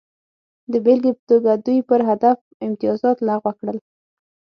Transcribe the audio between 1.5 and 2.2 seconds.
دوی پر